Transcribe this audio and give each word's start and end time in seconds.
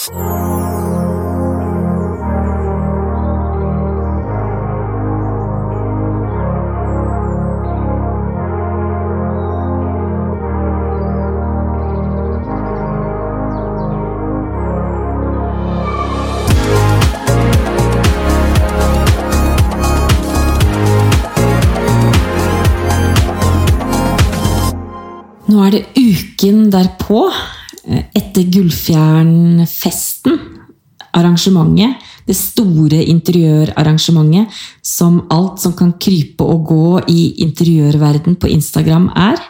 Nå 0.00 0.06
er 25.66 25.74
det 25.74 25.84
uken 25.92 26.70
derpå, 26.72 27.26
eh, 27.84 28.04
etter 28.16 28.48
Gullfjernfesten, 28.48 29.79
arrangementet, 31.40 31.96
det 32.26 32.36
store 32.36 33.00
interiørarrangementet 33.08 34.48
som 34.82 35.22
alt 35.30 35.60
som 35.60 35.72
kan 35.72 35.94
krype 35.98 36.44
og 36.44 36.66
gå 36.68 37.00
i 37.08 37.42
interiørverden 37.44 38.36
på 38.36 38.50
Instagram 38.50 39.10
er. 39.16 39.40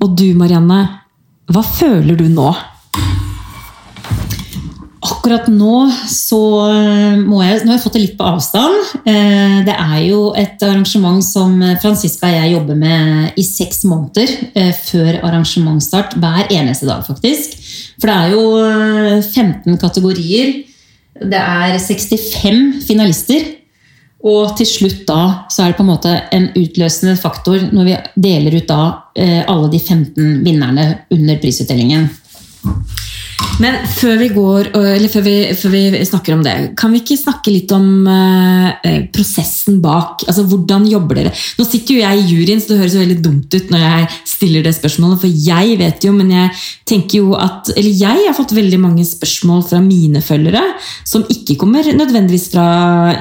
Og 0.00 0.16
du, 0.16 0.32
Marianne, 0.34 0.86
hva 1.46 1.62
føler 1.62 2.16
du 2.16 2.28
nå? 2.28 2.54
Akkurat 5.06 5.46
nå 5.46 5.84
så 6.10 6.38
eh, 6.66 7.18
må 7.20 7.38
jeg 7.44 7.60
Nå 7.62 7.70
har 7.70 7.76
jeg 7.76 7.82
fått 7.84 7.94
det 7.94 8.00
litt 8.02 8.16
på 8.18 8.26
avstand. 8.26 8.74
Eh, 9.06 9.60
Det 9.66 9.74
er 9.76 10.00
jo 10.08 10.32
et 10.34 10.62
arrangement 10.66 11.22
som 11.22 11.60
Franziska 11.82 12.26
og 12.26 12.34
jeg 12.40 12.54
jobber 12.56 12.78
med 12.80 13.38
i 13.38 13.44
seks 13.46 13.84
måneder 13.86 14.32
eh, 14.56 14.72
før 14.74 15.20
arrangementsstart. 15.20 16.16
Hver 16.18 16.50
eneste 16.50 16.88
dag, 16.88 17.04
faktisk. 17.06 17.54
For 18.00 18.10
det 18.10 18.16
er 18.16 18.34
jo 18.34 18.42
eh, 18.64 19.22
15 19.22 19.78
kategorier. 19.78 20.64
Det 21.20 21.38
er 21.40 21.78
65 21.78 22.84
finalister. 22.86 23.52
Og 24.26 24.56
til 24.58 24.66
slutt 24.66 25.02
da 25.06 25.20
så 25.52 25.62
er 25.62 25.72
det 25.72 25.78
på 25.78 25.84
en 25.84 25.90
måte 25.92 26.12
en 26.34 26.48
utløsende 26.56 27.14
faktor 27.20 27.68
når 27.70 27.86
vi 27.86 27.96
deler 28.26 28.56
ut 28.58 28.68
da 28.68 28.80
eh, 29.14 29.42
alle 29.46 29.68
de 29.70 29.78
15 29.78 30.40
vinnerne 30.46 30.86
under 31.14 31.38
prisutdelingen. 31.42 32.08
Men 33.62 33.78
før 33.88 34.18
vi, 34.20 34.26
går, 34.36 34.68
eller 34.76 35.08
før 35.08 35.22
vi, 35.24 35.34
før 35.56 35.72
vi 35.72 36.00
snakker 36.04 36.34
om 36.34 36.42
det, 36.44 36.54
kan 36.76 36.92
vi 36.92 37.00
ikke 37.00 37.16
snakke 37.16 37.52
litt 37.54 37.72
om 37.72 38.04
eh, 38.10 39.06
prosessen 39.14 39.78
bak? 39.84 40.26
Altså, 40.28 40.44
Hvordan 40.50 40.84
jobber 40.90 41.22
dere? 41.22 41.32
Nå 41.56 41.64
sitter 41.64 41.96
jo 41.96 42.02
jeg 42.02 42.20
i 42.20 42.26
juryen, 42.34 42.60
så 42.60 42.74
det 42.74 42.80
høres 42.82 42.96
jo 42.98 43.00
veldig 43.00 43.18
dumt 43.24 43.56
ut 43.56 43.72
når 43.72 43.84
jeg 43.86 44.10
stiller 44.28 44.66
det 44.66 44.74
spørsmålet, 44.76 45.22
for 45.22 45.40
jeg 45.46 45.78
vet 45.80 46.04
jo, 46.04 46.12
men 46.16 46.34
jeg 46.34 46.52
tenker 46.86 47.22
jo 47.22 47.32
at 47.40 47.70
Eller 47.76 47.96
jeg 47.96 48.26
har 48.26 48.36
fått 48.36 48.54
veldig 48.56 48.78
mange 48.82 49.06
spørsmål 49.08 49.64
fra 49.70 49.80
mine 49.84 50.20
følgere, 50.24 50.62
som 51.08 51.24
ikke 51.32 51.56
kommer 51.60 51.88
nødvendigvis 51.96 52.50
fra 52.52 52.68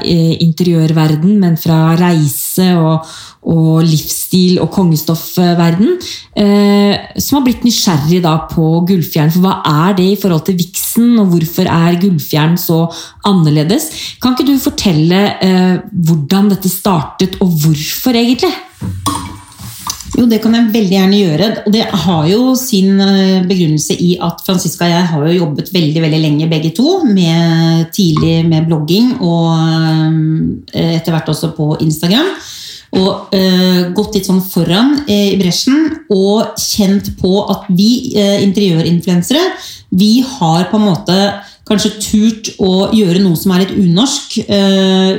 eh, 0.02 0.36
interiørverden, 0.44 1.40
men 1.40 1.56
fra 1.62 1.96
reise 2.00 2.74
og, 2.76 3.08
og 3.46 3.86
livsstil 3.86 4.58
og 4.64 4.72
kongestoffverden, 4.74 5.96
eh, 6.34 7.20
som 7.22 7.40
har 7.40 7.46
blitt 7.46 7.66
nysgjerrig 7.66 8.24
da 8.26 8.38
på 8.50 8.82
gullfjern. 8.90 9.32
For 9.34 9.46
hva 9.46 9.60
er 9.90 9.98
det 10.00 10.08
i 10.12 10.18
forhold 10.20 10.48
til 10.48 10.58
viksen, 10.60 11.14
og 11.22 11.30
hvorfor 11.34 11.70
er 11.70 12.00
gullfjern 12.02 12.58
så 12.60 12.86
annerledes? 13.28 13.92
Kan 14.22 14.34
ikke 14.34 14.50
du 14.50 14.58
fortelle 14.62 15.22
eh, 15.46 15.78
hvordan 15.94 16.52
dette 16.56 16.72
startet, 16.74 17.38
og 17.44 17.54
hvorfor 17.62 18.18
egentlig? 18.18 18.54
Jo, 20.16 20.24
det 20.32 20.40
kan 20.40 20.54
jeg 20.56 20.72
veldig 20.72 20.96
gjerne 20.96 21.18
gjøre. 21.20 21.48
Og 21.68 21.74
det 21.76 21.86
har 22.06 22.28
jo 22.32 22.42
sin 22.58 22.98
eh, 23.04 23.46
begrunnelse 23.46 24.00
i 24.00 24.16
at 24.24 24.42
Franziska 24.48 24.88
og 24.88 24.94
jeg 24.96 25.08
har 25.12 25.26
jo 25.28 25.38
jobbet 25.42 25.74
veldig 25.76 26.06
veldig 26.08 26.22
lenge 26.24 26.50
begge 26.50 26.74
to. 26.74 27.02
Med, 27.06 27.92
tidlig 27.94 28.40
med 28.48 28.66
blogging 28.66 29.18
og 29.22 30.72
etter 30.74 31.14
hvert 31.14 31.30
også 31.30 31.54
på 31.54 31.76
Instagram. 31.84 32.32
Og 32.96 33.34
uh, 33.36 33.82
gått 33.96 34.16
litt 34.16 34.28
sånn 34.30 34.44
foran 34.44 34.94
uh, 35.04 35.12
i 35.12 35.36
bresjen 35.40 35.90
og 36.14 36.56
kjent 36.62 37.12
på 37.20 37.34
at 37.52 37.68
vi 37.76 37.90
uh, 38.16 38.38
interiørinfluensere, 38.46 39.42
vi 39.96 40.22
har 40.24 40.70
på 40.72 40.80
en 40.80 40.88
måte 40.88 41.18
kanskje 41.66 41.92
turt 41.98 42.50
å 42.62 42.88
gjøre 42.94 43.24
noe 43.24 43.36
som 43.40 43.56
er 43.56 43.64
litt 43.64 43.74
unorsk. 43.74 44.36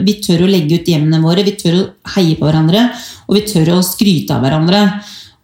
Vi 0.06 0.12
tør 0.23 0.45
å 0.45 0.50
legge 0.50 0.77
ut 0.78 0.87
hjemmene 0.87 1.19
våre, 1.19 1.43
vi 1.43 1.56
tør 1.59 1.78
å 1.81 1.87
heie 2.15 2.37
på 2.39 2.47
hverandre, 2.47 2.84
og 3.27 3.34
vi 3.34 3.43
tør 3.50 3.73
å 3.75 3.79
skryte 3.83 4.37
av 4.37 4.45
hverandre. 4.45 4.83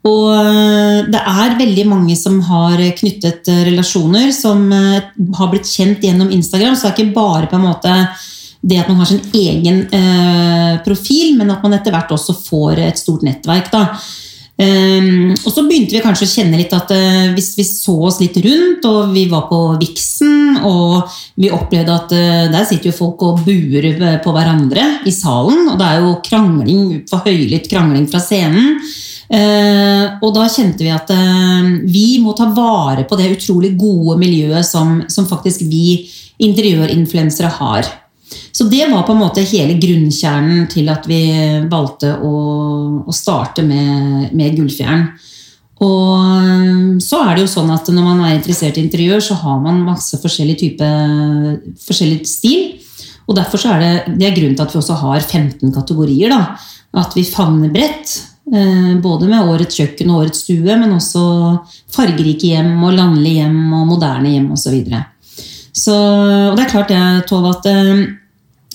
Og 0.07 1.09
det 1.11 1.23
er 1.33 1.57
veldig 1.59 1.87
mange 1.91 2.15
som 2.19 2.39
har 2.47 2.79
knyttet 3.01 3.51
relasjoner, 3.67 4.31
som 4.37 4.69
har 4.71 5.51
blitt 5.51 5.67
kjent 5.67 6.07
gjennom 6.07 6.31
Instagram. 6.31 6.79
Så 6.79 6.87
det 6.87 6.93
er 6.93 7.01
ikke 7.01 7.19
bare 7.19 7.51
på 7.51 7.59
en 7.59 7.67
måte 7.67 7.97
det 8.63 8.79
at 8.79 8.91
man 8.91 9.01
har 9.03 9.09
sin 9.11 9.23
egen 9.35 9.81
eh, 9.91 10.75
profil, 10.87 11.35
men 11.39 11.51
at 11.51 11.65
man 11.65 11.75
etter 11.75 11.95
hvert 11.95 12.13
også 12.15 12.37
får 12.45 12.85
et 12.85 13.01
stort 13.01 13.25
nettverk. 13.27 13.73
da. 13.73 13.89
Um, 14.63 15.33
og 15.33 15.49
så 15.49 15.63
begynte 15.65 15.97
vi 15.97 16.03
kanskje 16.05 16.27
å 16.29 16.31
kjenne 16.31 16.59
litt 16.61 16.75
at 16.77 16.91
uh, 16.93 17.31
hvis 17.33 17.55
vi 17.57 17.65
så 17.67 17.95
oss 18.07 18.19
litt 18.21 18.37
rundt, 18.45 18.85
og 18.87 19.15
vi 19.15 19.25
var 19.31 19.47
på 19.49 19.59
Vixen, 19.81 20.61
og 20.69 21.09
vi 21.41 21.51
opplevde 21.51 21.95
at 21.97 22.13
uh, 22.13 22.51
der 22.53 22.67
sitter 22.69 22.91
jo 22.91 22.99
folk 22.99 23.25
og 23.27 23.41
buer 23.47 23.89
på 24.23 24.35
hverandre 24.37 24.85
i 25.09 25.15
salen, 25.15 25.73
og 25.73 25.81
det 25.81 25.89
er 25.89 26.05
jo 26.05 26.13
krangling, 26.29 26.85
for 27.11 27.25
høylytt 27.25 27.67
krangling 27.73 28.07
fra 28.13 28.21
scenen. 28.23 28.77
Uh, 29.33 30.21
og 30.21 30.37
da 30.37 30.45
kjente 30.53 30.85
vi 30.85 30.93
at 30.93 31.09
vi 31.89 32.21
må 32.21 32.37
ta 32.37 32.51
vare 32.53 33.07
på 33.09 33.17
det 33.17 33.33
utrolig 33.33 33.73
gode 33.81 34.19
miljøet 34.21 34.69
som, 34.69 35.01
som 35.11 35.27
faktisk 35.27 35.65
vi 35.73 36.05
interiørinfluensere 36.45 37.51
har. 37.57 37.89
Så 38.53 38.69
det 38.71 38.87
var 38.91 39.05
på 39.07 39.15
en 39.17 39.23
måte 39.23 39.45
hele 39.49 39.79
grunnkjernen 39.81 40.67
til 40.73 40.89
at 40.93 41.09
vi 41.11 41.23
valgte 41.71 42.15
å, 42.21 42.33
å 43.07 43.15
starte 43.17 43.65
med, 43.67 44.33
med 44.37 44.57
Gullfjern. 44.59 45.07
Og 45.83 47.01
så 47.03 47.23
er 47.25 47.35
det 47.35 47.45
jo 47.45 47.51
sånn 47.51 47.73
at 47.75 47.89
når 47.91 48.05
man 48.07 48.21
er 48.23 48.37
interessert 48.37 48.79
i 48.79 48.85
interiør, 48.85 49.23
så 49.25 49.39
har 49.41 49.59
man 49.65 49.83
masse 49.87 50.19
forskjellig 50.23 50.59
type 50.61 50.91
forskjellig 51.83 52.21
stil. 52.29 52.69
Og 53.27 53.37
derfor 53.39 53.65
er 53.71 53.83
det, 53.83 53.95
det 54.21 54.29
er 54.29 54.37
grunnen 54.37 54.59
til 54.59 54.67
at 54.67 54.75
vi 54.75 54.81
også 54.83 54.99
har 55.01 55.25
15 55.25 55.73
kategorier. 55.75 56.31
da. 56.31 56.55
At 57.03 57.17
vi 57.17 57.25
favner 57.27 57.73
bredt. 57.73 58.15
eh, 58.53 58.95
Både 59.03 59.27
med 59.31 59.49
årets 59.49 59.79
kjøkken 59.79 60.11
og 60.11 60.25
årets 60.25 60.45
stue, 60.45 60.77
men 60.79 60.95
også 60.95 61.23
fargerike 61.95 62.53
hjem 62.53 62.77
og 62.83 62.99
landlige 62.99 63.43
hjem 63.43 63.73
og 63.79 63.87
moderne 63.95 64.35
hjem 64.35 64.51
osv. 64.55 64.79
Så, 64.87 65.03
så 65.85 65.97
og 66.51 66.59
det 66.59 66.67
er 66.67 66.75
klart, 66.75 66.95
jeg, 66.95 67.23
Tove, 67.31 67.55
at 67.57 67.71
eh, 67.71 68.05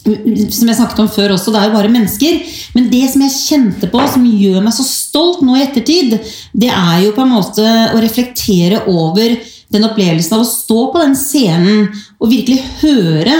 som 0.08 0.70
jeg 0.70 0.78
snakket 0.78 1.04
om 1.04 1.12
før 1.12 1.36
også, 1.36 1.52
det 1.54 1.62
er 1.62 1.70
jo 1.70 1.76
bare 1.76 1.92
mennesker. 1.92 2.40
Men 2.78 2.90
det 2.94 3.04
som 3.12 3.24
jeg 3.26 3.36
kjente 3.36 3.92
på, 3.92 4.02
som 4.14 4.26
gjør 4.28 4.64
meg 4.66 4.76
så 4.76 4.86
stolt 4.88 5.44
nå 5.46 5.58
i 5.58 5.66
ettertid, 5.66 6.18
det 6.56 6.72
er 6.72 7.04
jo 7.06 7.14
på 7.16 7.26
en 7.26 7.36
måte 7.36 7.68
å 7.94 8.02
reflektere 8.04 8.86
over 8.92 9.38
den 9.74 9.88
opplevelsen 9.88 10.38
av 10.38 10.46
å 10.46 10.50
stå 10.50 10.82
på 10.94 11.04
den 11.04 11.16
scenen 11.20 11.88
og 12.22 12.32
virkelig 12.32 12.62
høre 12.82 13.36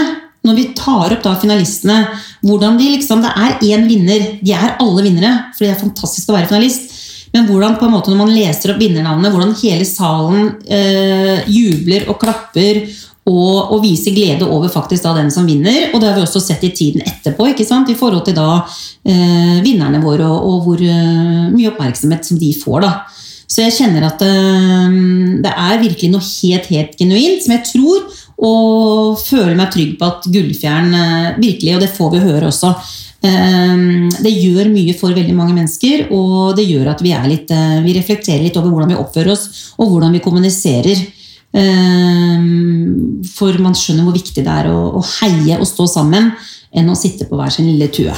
når 0.46 0.56
vi 0.56 0.68
tar 0.76 1.12
opp 1.12 1.24
da 1.24 1.34
finalistene, 1.40 1.98
hvordan 2.46 2.78
de 2.78 2.92
liksom 2.94 3.24
Det 3.24 3.32
er 3.34 3.64
én 3.74 3.88
vinner. 3.88 4.38
De 4.40 4.54
er 4.54 4.76
alle 4.80 5.04
vinnere, 5.04 5.32
for 5.56 5.66
det 5.66 5.72
er 5.74 5.82
fantastisk 5.82 6.30
å 6.30 6.36
være 6.36 6.48
finalist. 6.52 6.94
Men 7.34 7.48
hvordan 7.48 7.76
på 7.76 7.84
en 7.84 7.92
måte 7.92 8.12
når 8.12 8.20
man 8.22 8.32
leser 8.32 8.72
opp 8.72 8.80
vinnernavnet, 8.80 9.32
hvordan 9.34 9.56
hele 9.60 9.84
salen 9.88 10.54
eh, 10.64 11.44
jubler 11.50 12.08
og 12.08 12.20
klapper 12.22 12.86
og, 13.28 13.72
og 13.74 13.82
vise 13.84 14.12
glede 14.16 14.48
over 14.48 14.70
faktisk 14.72 15.04
da 15.04 15.14
den 15.18 15.30
som 15.34 15.46
vinner. 15.48 15.90
Og 15.92 16.00
det 16.00 16.10
har 16.10 16.16
vi 16.16 16.24
også 16.24 16.42
sett 16.42 16.64
i 16.64 16.72
tiden 16.74 17.04
etterpå, 17.04 17.50
ikke 17.52 17.66
sant? 17.68 17.90
i 17.92 17.98
forhold 17.98 18.24
til 18.26 18.36
da 18.38 18.62
eh, 19.04 19.58
vinnerne 19.64 20.02
våre 20.02 20.26
og, 20.26 20.48
og 20.48 20.66
hvor 20.66 20.84
eh, 20.84 21.48
mye 21.52 21.72
oppmerksomhet 21.72 22.28
som 22.28 22.40
de 22.40 22.52
får. 22.56 22.80
da. 22.86 22.94
Så 23.48 23.64
jeg 23.64 23.76
kjenner 23.78 24.08
at 24.10 24.22
eh, 24.24 24.96
det 25.44 25.52
er 25.52 25.84
virkelig 25.84 26.14
noe 26.14 26.24
helt, 26.24 26.72
helt 26.72 26.96
genuint 27.00 27.44
som 27.44 27.56
jeg 27.56 27.68
tror 27.72 28.08
og 28.38 29.18
føler 29.18 29.56
meg 29.58 29.72
trygg 29.74 29.96
på 29.98 30.06
at 30.06 30.26
Gullfjern 30.30 30.94
eh, 30.94 31.28
virkelig, 31.40 31.74
og 31.74 31.82
det 31.82 31.92
får 31.94 32.12
vi 32.12 32.22
høre 32.22 32.50
også, 32.52 32.70
eh, 33.26 33.80
det 34.22 34.34
gjør 34.34 34.70
mye 34.70 34.94
for 34.98 35.16
veldig 35.16 35.34
mange 35.34 35.56
mennesker, 35.56 36.06
og 36.14 36.54
det 36.58 36.68
gjør 36.68 36.92
at 36.94 37.02
vi, 37.02 37.14
litt, 37.32 37.50
eh, 37.50 37.80
vi 37.82 37.96
reflekterer 37.98 38.44
litt 38.46 38.58
over 38.60 38.70
hvordan 38.70 38.94
vi 38.94 39.00
oppfører 39.00 39.34
oss, 39.34 39.48
og 39.78 39.90
hvordan 39.90 40.14
vi 40.14 40.22
kommuniserer. 40.22 41.02
Ehm, 41.56 43.24
For 43.24 43.56
man 43.62 43.76
skjønner 43.76 44.04
hvor 44.06 44.16
viktig 44.16 44.44
det 44.44 44.52
er 44.52 44.68
å, 44.72 45.00
heie 45.20 45.58
og 45.58 45.68
stå 45.68 45.86
sammen 45.88 46.32
enn 46.74 46.90
å 46.90 46.98
sitte 46.98 47.28
på 47.28 47.38
hver 47.38 47.52
sin 47.54 47.68
lille 47.70 47.88
tue. 47.92 48.12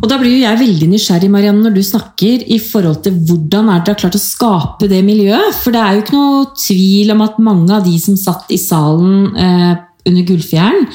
Og 0.00 0.06
da 0.08 0.16
blir 0.20 0.32
jo 0.32 0.44
jeg 0.44 0.60
veldig 0.60 0.88
nysgjerrig 0.88 1.28
Marianne, 1.32 1.60
når 1.64 1.74
du 1.76 1.82
snakker 1.84 2.44
i 2.48 2.56
forhold 2.62 3.02
til 3.04 3.16
hvordan 3.28 3.68
er 3.68 3.82
dere 3.82 3.96
har 3.96 4.00
klart 4.00 4.16
å 4.16 4.22
skape 4.22 4.88
det 4.88 5.02
miljøet. 5.04 5.56
For 5.60 5.74
det 5.74 5.82
er 5.82 5.96
jo 5.96 6.04
ikke 6.04 6.16
noe 6.16 6.46
tvil 6.56 7.14
om 7.16 7.24
at 7.26 7.40
mange 7.44 7.76
av 7.76 7.84
de 7.84 7.96
som 8.00 8.16
satt 8.20 8.52
i 8.54 8.60
salen 8.60 9.36
eh, 9.36 9.74
under 10.08 10.24
Gullfjern, 10.24 10.86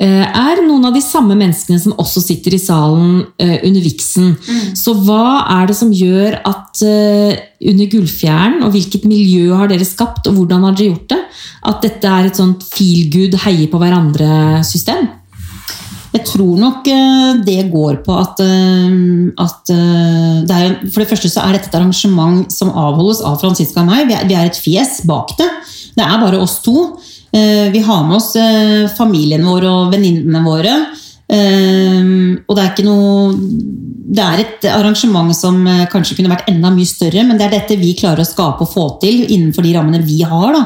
eh, 0.00 0.24
er 0.24 0.62
noen 0.64 0.86
av 0.88 0.94
de 0.96 1.02
samme 1.04 1.36
menneskene 1.36 1.80
som 1.80 1.96
også 2.00 2.22
sitter 2.24 2.56
i 2.56 2.60
salen 2.60 3.24
eh, 3.38 3.58
under 3.66 3.84
Vixen. 3.84 4.34
Så 4.76 4.96
hva 5.04 5.44
er 5.58 5.68
det 5.70 5.76
som 5.78 5.92
gjør 5.94 6.38
at 6.40 6.84
eh, 6.86 7.42
under 7.64 7.90
Gullfjern, 7.92 8.62
og 8.64 8.72
hvilket 8.74 9.08
miljø 9.08 9.52
har 9.58 9.70
dere 9.70 9.88
skapt, 9.88 10.28
og 10.30 10.38
hvordan 10.38 10.64
har 10.68 10.78
dere 10.78 10.92
gjort 10.92 11.12
det, 11.12 11.20
at 11.64 11.84
dette 11.84 12.14
er 12.16 12.30
et 12.30 12.40
sånt 12.40 12.64
feel 12.74 13.10
good, 13.12 13.36
heie 13.44 13.68
på 13.70 13.80
hverandre-system? 13.80 15.12
Jeg 16.14 16.22
tror 16.28 16.58
nok 16.60 16.86
det 17.42 17.56
går 17.72 17.96
på 18.06 18.14
at, 18.14 18.38
at 18.38 19.70
det 20.46 20.54
er, 20.54 20.76
For 20.86 21.02
det 21.02 21.08
første 21.10 21.26
så 21.32 21.42
er 21.42 21.56
dette 21.56 21.66
et 21.72 21.74
arrangement 21.74 22.46
som 22.54 22.70
avholdes 22.70 23.18
av 23.26 23.40
Franziska 23.42 23.82
og 23.82 23.88
meg. 23.88 24.04
Vi 24.06 24.14
er, 24.14 24.22
vi 24.30 24.36
er 24.38 24.46
et 24.46 24.60
fjes 24.62 25.00
bak 25.10 25.34
det. 25.40 25.48
Det 25.98 26.06
er 26.06 26.22
bare 26.22 26.38
oss 26.38 26.60
to. 26.62 26.92
Vi 27.34 27.80
har 27.82 28.04
med 28.06 28.14
oss 28.14 28.28
familien 28.94 29.42
vår 29.42 29.64
og 29.66 29.88
venninnene 29.90 30.42
våre. 30.44 30.74
Og 31.26 32.52
det 32.54 32.62
er 32.62 32.68
ikke 32.68 32.84
noe 32.86 33.32
Det 33.34 34.22
er 34.22 34.42
et 34.44 34.66
arrangement 34.70 35.34
som 35.34 35.56
kanskje 35.90 36.14
kunne 36.20 36.30
vært 36.30 36.46
enda 36.52 36.70
mye 36.70 36.86
større, 36.86 37.24
men 37.26 37.40
det 37.40 37.48
er 37.48 37.56
dette 37.56 37.80
vi 37.80 37.90
klarer 37.98 38.22
å 38.22 38.28
skape 38.28 38.62
og 38.62 38.70
få 38.70 38.84
til 39.02 39.24
innenfor 39.24 39.66
de 39.66 39.74
rammene 39.74 40.04
vi 40.06 40.20
har. 40.22 40.54
da. 40.54 40.62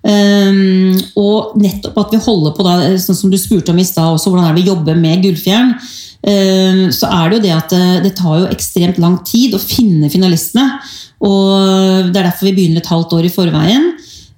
Um, 0.00 0.96
og 1.20 1.58
nettopp 1.60 1.98
at 2.00 2.14
vi 2.14 2.20
holder 2.24 2.54
på, 2.56 2.64
da, 2.64 2.76
sånn 2.96 3.18
som 3.18 3.32
du 3.32 3.36
spurte 3.36 3.74
om 3.74 3.80
i 3.80 3.84
stad, 3.84 4.16
hvordan 4.16 4.46
er 4.46 4.54
det 4.54 4.62
vi 4.62 4.70
jobber 4.70 4.96
med 4.96 5.20
Gullfjern, 5.26 5.74
um, 5.76 6.86
så 6.94 7.10
er 7.18 7.28
det 7.28 7.36
jo 7.36 7.42
det 7.44 7.52
at 7.52 7.74
det, 7.74 7.88
det, 8.06 8.14
tar 8.16 8.38
jo 8.40 8.48
ekstremt 8.48 9.00
lang 9.02 9.18
tid 9.28 9.56
å 9.56 9.60
finne 9.60 10.08
finalistene. 10.12 10.80
Og 11.20 12.08
det 12.08 12.16
er 12.16 12.30
derfor 12.30 12.48
vi 12.48 12.56
begynner 12.56 12.80
et 12.80 12.88
halvt 12.88 13.12
år 13.18 13.28
i 13.28 13.34
forveien. 13.34 13.90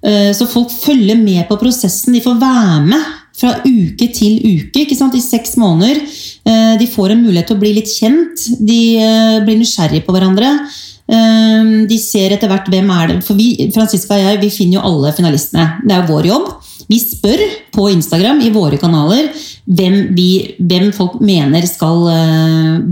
Uh, 0.03 0.31
så 0.35 0.47
folk 0.51 0.71
følger 0.71 1.19
med 1.19 1.45
på 1.47 1.57
prosessen. 1.59 2.15
De 2.15 2.23
får 2.23 2.39
være 2.41 2.79
med 2.89 3.11
fra 3.33 3.55
uke 3.65 4.09
til 4.13 4.35
uke 4.59 4.83
i 4.85 5.21
seks 5.23 5.55
måneder. 5.57 6.01
Uh, 6.45 6.75
de 6.79 6.87
får 6.87 7.13
en 7.13 7.23
mulighet 7.23 7.47
til 7.47 7.57
å 7.57 7.61
bli 7.61 7.73
litt 7.77 7.91
kjent. 7.91 8.47
De 8.59 8.81
uh, 8.99 9.43
blir 9.45 9.59
nysgjerrige 9.61 10.05
på 10.05 10.15
hverandre. 10.15 10.57
De 11.03 11.97
ser 11.99 12.31
etter 12.31 12.47
hvert 12.47 12.69
hvem 12.71 12.87
er 12.95 13.09
det 13.09 13.15
For 13.27 13.35
vi, 13.35 13.67
Franziska 13.75 14.15
og 14.15 14.21
jeg 14.21 14.37
vi 14.39 14.47
finner 14.49 14.77
jo 14.77 14.85
alle 14.87 15.11
finalistene. 15.13 15.65
Det 15.83 15.91
er 15.91 15.99
jo 15.99 16.13
vår 16.15 16.29
jobb. 16.29 16.47
Vi 16.87 16.99
spør 17.01 17.43
på 17.75 17.89
Instagram 17.91 18.39
i 18.39 18.53
våre 18.55 18.79
kanaler 18.79 19.27
hvem, 19.67 20.15
vi, 20.15 20.55
hvem 20.63 20.93
folk 20.95 21.19
mener 21.19 21.67
skal 21.67 22.07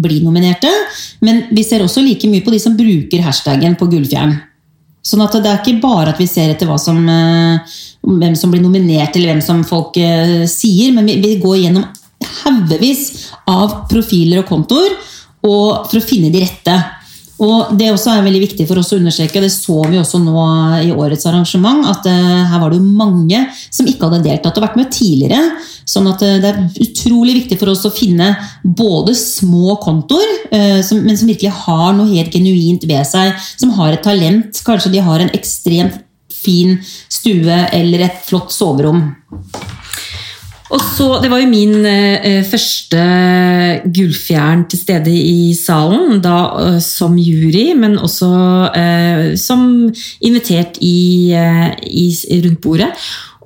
bli 0.04 0.20
nominerte. 0.28 0.70
Men 1.24 1.46
vi 1.56 1.64
ser 1.64 1.88
også 1.88 2.04
like 2.04 2.28
mye 2.30 2.44
på 2.44 2.52
de 2.52 2.60
som 2.68 2.76
bruker 2.78 3.24
hashtaggen 3.24 3.80
på 3.80 3.88
Gullfjern. 3.96 4.36
Sånn 5.02 5.24
at 5.26 5.34
det 5.42 5.50
er 5.50 5.62
ikke 5.62 5.82
bare 5.82 6.14
at 6.14 6.20
vi 6.22 6.28
ser 6.30 6.54
etter 6.54 6.70
som, 6.78 7.00
uh, 7.10 7.80
hvem 8.06 8.36
som 8.38 8.54
blir 8.54 8.62
nominert, 8.62 9.16
eller 9.16 9.34
hvem 9.34 9.44
som 9.46 9.64
folk 9.66 9.98
uh, 9.98 10.44
sier, 10.50 10.94
men 10.94 11.10
vi 11.10 11.38
går 11.42 11.58
gjennom 11.64 11.88
haugevis 12.44 13.32
av 13.50 13.88
profiler 13.90 14.44
og 14.44 14.50
kontoer 14.52 14.94
for 15.42 15.98
å 15.98 16.06
finne 16.06 16.30
de 16.34 16.44
rette. 16.44 16.76
Og 17.42 17.74
Det 17.78 17.90
også 17.90 18.12
er 18.14 18.26
veldig 18.26 18.42
viktig 18.44 18.68
for 18.70 18.82
oss 18.82 18.92
å 18.94 19.00
understreke, 19.00 19.42
det 19.42 19.50
så 19.54 19.80
vi 19.90 19.98
også 19.98 20.20
nå 20.22 20.44
i 20.86 20.92
årets 20.94 21.26
arrangement, 21.30 21.88
at 21.90 22.06
uh, 22.06 22.44
her 22.52 22.62
var 22.62 22.74
det 22.74 22.82
mange 22.84 23.40
som 23.64 23.88
ikke 23.90 24.10
hadde 24.10 24.28
deltatt 24.28 24.60
og 24.60 24.66
vært 24.68 24.78
med 24.78 24.92
tidligere. 24.94 25.40
sånn 25.90 26.10
at 26.12 26.22
uh, 26.22 26.38
det 26.44 26.52
er 26.52 26.62
utrolig 26.86 27.40
viktig 27.40 27.58
for 27.58 27.74
oss 27.74 27.82
å 27.90 27.94
finne 27.94 28.36
både 28.62 29.16
små 29.18 29.80
kontoer, 29.82 30.38
uh, 30.54 30.80
men 31.02 31.18
som 31.18 31.32
virkelig 31.32 31.56
har 31.66 31.98
noe 31.98 32.12
helt 32.14 32.34
genuint 32.36 32.86
ved 32.86 33.10
seg, 33.10 33.34
som 33.58 33.74
har 33.80 33.98
et 33.98 34.06
talent. 34.06 34.62
Kanskje 34.66 34.94
de 34.94 35.02
har 35.02 35.24
en 35.24 35.34
ekstremt 35.34 35.98
fin 36.42 36.78
stue 37.10 37.58
eller 37.74 38.06
et 38.06 38.22
flott 38.26 38.54
soverom. 38.54 39.04
Og 40.72 40.80
så, 40.96 41.08
Det 41.22 41.30
var 41.32 41.42
jo 41.42 41.50
min 41.52 41.86
eh, 41.86 42.44
første 42.48 43.02
Gullfjern 43.92 44.66
til 44.72 44.80
stede 44.80 45.12
i 45.12 45.52
salen, 45.58 46.22
da 46.24 46.38
eh, 46.62 46.80
som 46.84 47.18
jury, 47.20 47.74
men 47.76 47.98
også 48.00 48.32
eh, 48.78 49.26
som 49.40 49.92
invitert 50.24 50.80
i, 50.80 51.34
eh, 51.36 51.76
i, 51.92 52.08
rundt 52.46 52.62
bordet. 52.64 52.92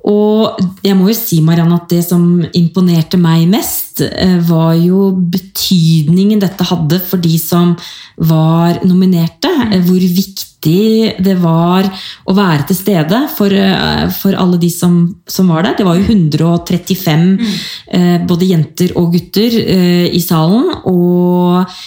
Og 0.06 0.60
jeg 0.86 0.94
må 0.94 1.08
jo 1.10 1.16
si 1.18 1.40
Marianne, 1.42 1.80
at 1.80 1.90
det 1.90 2.04
som 2.06 2.22
imponerte 2.54 3.18
meg 3.18 3.48
mest, 3.50 4.00
eh, 4.04 4.36
var 4.46 4.76
jo 4.78 5.10
betydningen 5.16 6.42
dette 6.42 6.66
hadde 6.68 7.00
for 7.02 7.18
de 7.22 7.34
som 7.42 7.74
var 8.16 8.78
nominerte. 8.86 9.50
Hvor 9.82 9.98
viktig 9.98 11.16
det 11.22 11.34
var 11.42 11.88
å 12.26 12.34
være 12.36 12.68
til 12.68 12.78
stede 12.78 13.18
for, 13.34 13.50
eh, 13.50 14.06
for 14.14 14.38
alle 14.38 14.60
de 14.62 14.70
som, 14.70 15.16
som, 15.26 15.50
var 15.50 15.66
der. 15.66 15.74
Det 15.80 15.86
var 15.86 15.98
jo 15.98 16.06
135 16.06 17.26
mm. 17.34 17.58
eh, 17.98 18.16
både 18.26 18.50
jenter 18.52 18.94
og 18.94 19.12
gutter 19.12 19.58
eh, 19.58 20.06
i 20.14 20.22
salen. 20.22 20.70
Og 20.86 21.64
eh, 21.64 21.82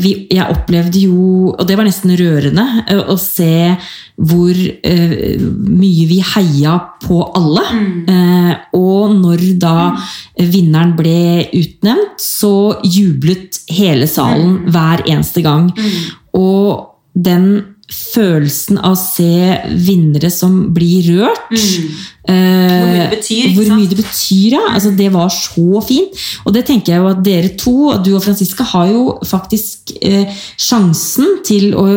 vi, 0.00 0.12
jeg 0.32 0.48
opplevde 0.48 1.02
jo, 1.02 1.52
og 1.52 1.64
det 1.68 1.76
var 1.76 1.84
nesten 1.84 2.14
rørende, 2.16 2.64
eh, 2.88 3.02
å 3.04 3.16
se 3.20 3.74
hvor 4.16 4.56
eh, 4.56 5.36
mye 5.38 6.06
vi 6.08 6.18
heia 6.24 6.78
på 7.04 7.20
alle. 7.38 7.64
Mm. 7.68 8.54
og 8.78 9.12
når 9.20 9.42
da 9.60 9.74
mm. 9.92 10.06
vinneren 10.50 10.94
ble 10.98 11.18
utnevnt, 11.54 12.16
så 12.22 12.78
jublet 12.82 13.60
hele 13.70 14.08
salen 14.10 14.56
mm. 14.56 14.70
hver 14.72 15.04
eneste 15.06 15.44
gang. 15.44 15.68
Mm. 15.76 15.98
Og 16.40 16.88
den 17.14 17.48
følelsen 17.88 18.78
av 18.84 18.92
å 18.92 19.00
se 19.00 19.56
vinnere 19.80 20.28
som 20.32 20.54
blir 20.76 21.08
rørt. 21.08 21.54
Mm. 21.54 21.90
Eh, 22.28 22.36
hvor 22.68 22.90
mye 22.92 23.00
det 23.00 23.10
betyr. 23.14 23.50
Hvor 23.56 23.70
mye 23.72 23.88
det 23.88 23.98
betyr, 24.02 24.56
ja. 24.58 24.62
Altså, 24.74 24.92
det 24.98 25.08
var 25.14 25.32
så 25.32 25.82
fint. 25.86 26.24
Og 26.44 26.54
det 26.56 26.66
tenker 26.68 26.94
jeg 26.94 27.02
jo 27.02 27.10
at 27.10 27.22
dere 27.24 27.52
to, 27.56 27.76
du 28.04 28.12
og 28.14 28.24
Franziska, 28.24 28.66
har 28.74 28.90
jo 28.92 29.04
faktisk 29.26 29.94
eh, 30.02 30.28
sjansen 30.60 31.40
til 31.48 31.72
å 31.78 31.88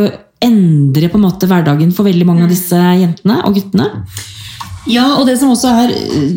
endre 0.42 1.10
på 1.12 1.20
en 1.20 1.28
måte 1.28 1.50
hverdagen 1.50 1.92
for 1.94 2.08
veldig 2.08 2.28
mange 2.28 2.46
av 2.46 2.50
mm. 2.50 2.54
disse 2.56 2.86
jentene 3.04 3.42
og 3.46 3.60
guttene. 3.60 3.90
Ja, 4.90 5.04
og 5.20 5.28
det 5.30 5.36
som 5.38 5.52
også 5.54 5.70
er 5.84 5.92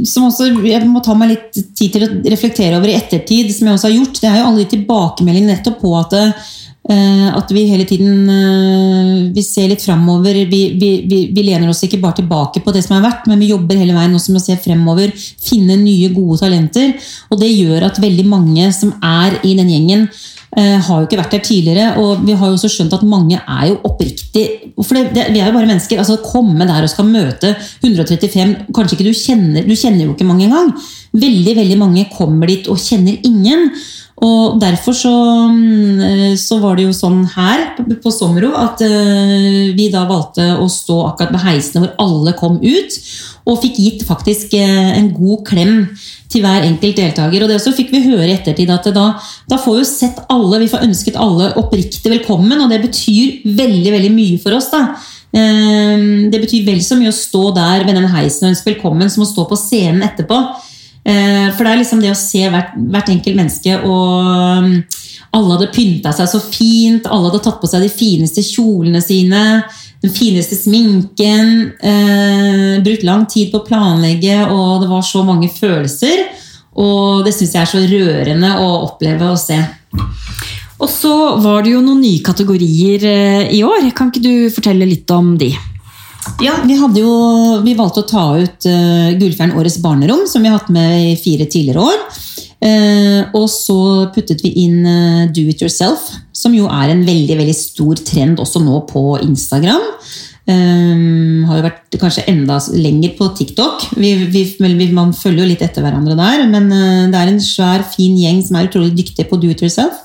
som 0.05 0.27
også, 0.27 0.50
Jeg 0.69 0.85
må 0.85 1.00
ta 1.00 1.15
meg 1.17 1.31
litt 1.31 1.62
tid 1.79 1.95
til 1.95 2.05
å 2.05 2.11
reflektere 2.29 2.77
over 2.77 2.91
i 2.91 2.99
ettertid, 2.99 3.49
som 3.55 3.71
jeg 3.71 3.79
også 3.79 3.89
har 3.89 3.97
gjort, 3.97 4.21
det 4.21 4.29
er 4.29 4.37
jo 4.41 4.50
alle 4.50 4.65
de 4.65 4.73
tilbakemeldingene 4.75 5.55
nettopp 5.55 5.79
på 5.81 5.95
at 5.97 6.19
at 6.85 7.49
vi 7.55 7.63
hele 7.65 7.87
tiden 7.89 8.29
eh, 8.29 9.31
vi 9.33 9.43
ser 9.43 9.71
litt 9.71 9.81
framover. 9.81 10.37
Vi, 10.51 10.61
vi, 10.77 10.91
vi, 11.09 11.21
vi, 11.33 11.45
lener 11.47 11.71
oss 11.73 11.81
ikke 11.87 12.01
bare 12.03 12.19
tilbake 12.19 12.61
på 12.61 12.75
det 12.75 12.83
som 12.85 12.99
er 12.99 13.07
vært, 13.07 13.25
men 13.31 13.41
vi 13.41 13.49
jobber 13.55 13.81
hele 13.81 13.97
veien 13.97 14.13
også 14.13 14.35
med 14.35 14.43
å 14.43 14.45
se 14.45 14.59
fremover. 14.61 15.15
Finne 15.17 15.79
nye, 15.81 16.13
gode 16.13 16.43
talenter. 16.43 16.93
Og 17.33 17.41
det 17.41 17.49
gjør 17.55 17.89
at 17.89 18.03
veldig 18.05 18.27
mange 18.29 18.69
som 18.77 18.93
er 19.01 19.39
i 19.49 19.55
den 19.57 19.73
gjengen, 19.73 20.07
eh, 20.59 20.77
har 20.77 21.01
jo 21.01 21.09
ikke 21.09 21.23
vært 21.23 21.39
der 21.39 21.45
tidligere. 21.49 21.89
Og 22.05 22.27
vi 22.29 22.37
har 22.37 22.53
jo 22.53 22.59
også 22.59 22.73
skjønt 22.77 22.99
at 22.99 23.09
mange 23.09 23.41
er 23.41 23.65
jo 23.71 23.81
oppriktig 23.89 24.45
For 24.77 24.99
det, 24.99 25.07
det, 25.17 25.27
vi 25.33 25.41
er 25.41 25.49
jo 25.49 25.57
bare 25.57 25.71
mennesker. 25.71 25.99
altså 26.03 26.21
Komme 26.21 26.69
der 26.69 26.85
og 26.85 26.91
skal 26.91 27.09
møte 27.09 27.55
135 27.81 28.73
Kanskje 28.75 28.97
ikke 28.97 29.07
du 29.07 29.15
kjenner 29.15 29.65
Du 29.65 29.73
kjenner 29.73 30.05
jo 30.05 30.13
ikke 30.13 30.27
mange 30.29 30.49
engang. 30.51 30.73
Veldig, 31.15 31.57
veldig 31.62 31.79
mange 31.81 32.09
kommer 32.12 32.50
dit 32.50 32.69
og 32.69 32.81
kjenner 32.83 33.17
ingen. 33.25 33.71
Og 34.23 34.61
Derfor 34.62 34.94
så, 34.94 35.12
mm, 35.50 36.37
så, 36.38 36.59
var 36.62 36.76
det 36.76 36.87
jo 36.87 36.94
sånn 36.94 37.25
her 37.35 37.64
på 38.02 38.12
Sommero 38.14 38.52
at 38.56 38.83
eh, 38.87 39.75
vi 39.75 39.88
da 39.90 40.04
valgte 40.06 40.52
å 40.61 40.68
stå 40.71 41.00
akkurat 41.09 41.33
ved 41.35 41.42
heisene 41.42 41.83
hvor 41.83 41.94
alle 42.04 42.35
kom 42.38 42.61
ut. 42.62 42.99
Og 43.44 43.59
fikk 43.64 43.80
gitt 43.83 44.04
faktisk 44.06 44.54
eh, 44.56 44.92
en 44.94 45.11
god 45.16 45.42
klem 45.49 45.75
til 46.30 46.44
hver 46.44 46.64
enkelt 46.64 47.00
deltaker. 47.00 47.42
Og 47.42 47.50
det 47.50 47.59
også 47.59 47.75
fikk 47.75 47.90
vi 47.92 48.04
høre 48.06 48.28
i 48.30 48.37
ettertid 48.37 48.71
at 48.73 48.87
da, 48.94 49.09
da 49.50 49.59
får 49.61 49.80
vi 49.80 49.88
sett 49.90 50.23
alle, 50.33 50.62
vi 50.62 50.71
får 50.71 50.87
ønsket 50.87 51.18
alle 51.21 51.50
oppriktig 51.61 52.14
velkommen. 52.14 52.62
Og 52.62 52.71
det 52.71 52.85
betyr 52.87 53.50
veldig 53.59 53.97
veldig 53.99 54.12
mye 54.14 54.38
for 54.44 54.56
oss. 54.56 54.71
da. 54.73 54.87
Eh, 55.35 56.06
det 56.30 56.38
betyr 56.38 56.71
vel 56.71 56.78
så 56.87 57.00
mye 57.00 57.11
å 57.11 57.18
stå 57.18 57.49
der 57.59 57.83
ved 57.88 57.99
den 57.99 58.12
heisen 58.14 58.47
og 58.47 58.54
ønske 58.54 58.71
velkommen 58.71 59.11
som 59.11 59.26
å 59.26 59.28
stå 59.33 59.49
på 59.50 59.59
scenen 59.59 60.06
etterpå. 60.06 60.38
Eh, 61.04 61.49
for 61.52 61.64
det 61.64 61.73
er 61.73 61.80
liksom 61.82 62.00
det 62.00 62.12
å 62.14 62.18
se 62.18 62.46
hvert, 62.49 62.73
hvert 62.76 63.11
enkelt 63.12 63.37
menneske 63.37 63.76
og 63.84 64.28
um, 64.64 64.70
alle 65.34 65.56
hadde 65.56 65.73
pynta 65.75 66.12
seg 66.14 66.30
så 66.30 66.40
fint, 66.40 67.08
alle 67.11 67.28
hadde 67.28 67.42
tatt 67.44 67.58
på 67.61 67.68
seg 67.68 67.84
de 67.84 67.90
fineste 67.92 68.44
kjolene 68.46 69.02
sine, 69.04 69.42
den 70.04 70.12
fineste 70.14 70.56
sminken. 70.56 71.73
Eh, 71.80 72.80
brukt 72.84 73.06
lang 73.06 73.26
tid 73.30 73.50
på 73.50 73.61
å 73.61 73.66
planlegge, 73.66 74.44
og 74.46 74.84
det 74.84 74.90
var 74.92 75.04
så 75.06 75.25
mange 75.26 75.50
følelser. 75.52 76.28
Og 76.78 77.25
det 77.26 77.34
syns 77.34 77.54
jeg 77.54 77.62
er 77.62 77.70
så 77.70 77.82
rørende 77.82 78.52
å 78.62 78.70
oppleve 78.87 79.32
og 79.32 79.40
se. 79.40 79.58
Og 80.82 80.88
så 80.90 81.14
var 81.42 81.62
det 81.64 81.75
jo 81.75 81.82
noen 81.82 82.02
nye 82.02 82.23
kategorier 82.25 83.06
eh, 83.08 83.52
i 83.54 83.62
år. 83.66 83.90
Kan 83.96 84.11
ikke 84.11 84.25
du 84.25 84.34
fortelle 84.54 84.87
litt 84.87 85.11
om 85.14 85.34
de? 85.40 85.52
Ja, 86.43 86.55
vi, 86.67 86.75
jo, 86.99 87.11
vi, 87.62 87.75
valgte 87.79 88.03
å 88.03 88.09
ta 88.09 88.25
ut 88.41 88.67
uh, 88.67 89.12
Gullfjern 89.21 89.55
Årets 89.59 89.79
barnerom, 89.83 90.25
som 90.26 90.43
vi 90.43 90.50
har 90.50 90.59
hatt 90.59 90.73
med 90.75 91.12
i 91.12 91.17
fire 91.21 91.47
tidligere 91.47 91.85
år. 91.85 92.00
Uh, 92.64 93.21
og 93.37 93.47
så 93.53 93.79
puttet 94.14 94.43
vi 94.43 94.55
inn 94.64 94.83
uh, 94.83 95.25
Do 95.31 95.45
It 95.53 95.62
Yourself, 95.62 96.09
som 96.35 96.57
jo 96.57 96.67
er 96.67 96.91
en 96.91 97.05
veldig 97.07 97.38
veldig 97.38 97.57
stor 97.57 98.00
trend 98.03 98.43
også 98.43 98.64
nå 98.64 98.83
på 98.91 99.05
Instagram. 99.23 99.85
Um, 100.45 101.45
har 101.49 101.61
jo 101.61 101.64
vært 101.64 101.99
kanskje 102.03 102.26
enda 102.29 102.59
lenger 102.75 103.14
på 103.17 103.31
TikTok. 103.38 103.87
Vi, 103.97 104.11
vi, 104.29 104.91
man 104.93 105.14
følger 105.17 105.45
jo 105.45 105.50
litt 105.55 105.62
etter 105.64 105.87
hverandre 105.87 106.19
der, 106.19 106.45
men 106.50 106.67
uh, 106.73 107.07
det 107.14 107.21
er 107.21 107.31
en 107.31 107.41
svær, 107.45 107.87
fin 107.95 108.19
gjeng 108.19 108.43
som 108.45 108.59
er 108.59 108.69
utrolig 108.69 108.93
dyktige 108.99 109.31
på 109.31 109.38
do 109.41 109.55
it 109.55 109.62
yourself. 109.64 110.03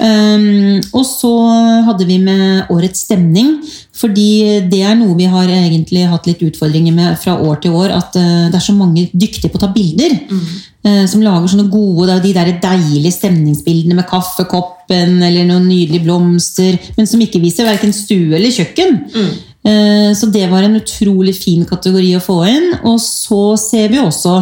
Um, 0.00 0.80
og 0.96 1.02
så 1.04 1.30
hadde 1.84 2.06
vi 2.08 2.16
med 2.22 2.70
årets 2.72 3.02
stemning, 3.04 3.58
fordi 3.92 4.62
det 4.72 4.80
er 4.88 4.94
noe 4.96 5.12
vi 5.18 5.26
har 5.28 5.50
egentlig 5.52 6.06
hatt 6.08 6.24
litt 6.30 6.40
utfordringer 6.46 6.94
med 6.96 7.18
fra 7.20 7.34
år 7.36 7.60
til 7.60 7.76
år. 7.76 7.92
At 7.98 8.16
uh, 8.16 8.48
det 8.48 8.56
er 8.56 8.64
så 8.64 8.76
mange 8.76 9.10
dyktige 9.12 9.52
på 9.52 9.60
å 9.60 9.64
ta 9.66 9.68
bilder. 9.74 10.16
Mm. 10.30 10.46
Uh, 10.80 11.04
som 11.10 11.20
lager 11.20 11.52
sånne 11.52 11.68
gode, 11.72 12.16
de 12.24 12.32
der 12.32 12.54
deilige 12.62 13.12
stemningsbildene 13.18 13.98
med 13.98 14.08
kaffekoppen 14.08 15.20
eller 15.20 15.44
noen 15.44 15.68
nydelige 15.68 16.06
blomster. 16.06 16.80
Men 16.96 17.10
som 17.10 17.20
ikke 17.20 17.42
viser 17.42 17.68
verken 17.68 17.92
stue 17.92 18.32
eller 18.38 18.56
kjøkken. 18.56 18.98
Mm. 19.12 19.30
Uh, 19.60 20.10
så 20.16 20.30
det 20.32 20.46
var 20.48 20.64
en 20.64 20.80
utrolig 20.80 21.36
fin 21.36 21.68
kategori 21.68 22.14
å 22.16 22.24
få 22.24 22.40
inn. 22.48 22.72
Og 22.88 22.96
så 23.04 23.52
ser 23.60 23.92
vi 23.92 24.00
også 24.00 24.38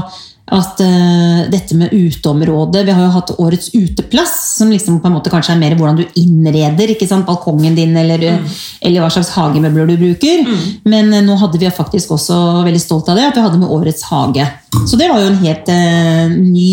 at 0.55 0.81
uh, 0.81 1.41
dette 1.53 1.77
med 1.77 1.93
uteområdet 1.93 2.85
Vi 2.87 2.95
har 2.95 3.03
jo 3.05 3.11
hatt 3.13 3.33
årets 3.37 3.73
uteplass, 3.75 4.35
som 4.57 4.71
liksom 4.73 5.01
på 5.03 5.11
en 5.11 5.17
måte 5.19 5.33
kanskje 5.33 5.53
er 5.55 5.61
mer 5.61 5.77
hvordan 5.77 5.99
du 6.01 6.21
innreder 6.21 6.95
ikke 6.95 7.09
sant, 7.09 7.27
balkongen 7.29 7.77
din, 7.77 7.93
eller, 7.97 8.23
mm. 8.39 8.47
eller 8.81 9.05
hva 9.05 9.11
slags 9.13 9.35
hagemøbler 9.37 9.91
du 9.91 9.99
bruker. 10.01 10.47
Mm. 10.47 10.65
Men 10.89 11.13
uh, 11.13 11.21
nå 11.27 11.37
hadde 11.43 11.61
vi 11.61 11.75
faktisk 11.75 12.17
også 12.17 12.65
veldig 12.67 12.83
stolt 12.83 13.13
av 13.13 13.21
det, 13.21 13.29
at 13.29 13.37
vi 13.37 13.45
hadde 13.45 13.61
med 13.61 13.77
årets 13.77 14.09
hage. 14.09 14.49
Så 14.89 15.01
det 15.01 15.11
var 15.13 15.21
jo 15.23 15.31
en 15.33 15.41
helt 15.45 15.71
uh, 15.73 16.35
ny 16.39 16.73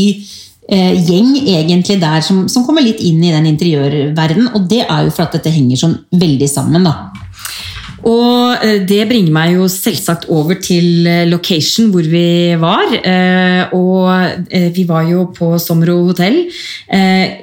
gjeng 0.65 1.36
egentlig 1.46 2.00
der 2.01 2.24
som, 2.25 2.48
som, 2.50 2.63
kommer 2.65 2.82
litt 2.82 2.98
inn 3.05 3.20
i 3.22 3.29
den 3.29 3.46
interiørverdenen. 3.51 4.48
Og 4.58 4.63
det 4.65 4.79
er 4.88 5.03
jo 5.05 5.12
for 5.13 5.27
at 5.27 5.36
dette 5.38 5.53
henger 5.53 5.77
sånn 5.77 5.94
veldig 6.17 6.48
sammen. 6.50 6.88
da. 6.88 7.25
Og 8.06 8.62
eh, 8.62 8.84
det 8.86 9.02
bringer 9.10 9.34
meg 9.34 9.56
jo 9.56 9.66
selvsagt 9.72 10.28
over 10.34 10.60
til 10.62 11.08
eh, 11.10 11.26
location 11.30 11.90
hvor 11.94 12.06
vi 12.06 12.54
var. 12.62 12.94
Eh, 13.02 13.74
og 13.74 14.46
vi 14.76 14.86
var 14.88 15.08
jo 15.10 15.26
på 15.36 15.56
Somro 15.62 15.98
hotell. 16.10 16.44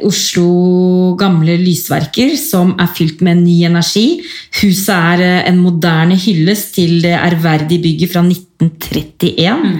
Oslo 0.06 1.14
gamle 1.18 1.56
lysverker 1.60 2.36
som 2.38 2.74
er 2.80 2.90
fylt 2.94 3.22
med 3.26 3.42
ny 3.42 3.58
energi. 3.68 4.22
Huset 4.60 4.94
er 4.94 5.42
en 5.50 5.60
moderne 5.62 6.16
hyllest 6.18 6.74
til 6.78 7.00
det 7.04 7.16
ærverdige 7.16 7.82
bygget 7.82 8.14
fra 8.14 8.24
1931. 8.26 9.76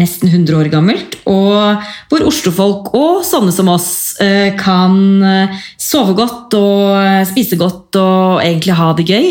Nesten 0.00 0.26
100 0.26 0.56
år 0.58 0.70
gammelt, 0.72 1.12
og 1.30 1.84
hvor 2.10 2.24
oslofolk 2.26 2.88
og 2.98 3.20
sånne 3.22 3.52
som 3.54 3.68
oss 3.70 4.16
kan 4.58 4.96
sove 5.78 6.16
godt 6.18 6.56
og 6.58 7.28
spise 7.30 7.54
godt 7.60 8.00
og 8.00 8.40
egentlig 8.42 8.74
ha 8.74 8.88
det 8.98 9.06
gøy. 9.06 9.28